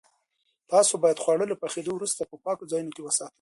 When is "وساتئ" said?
3.03-3.29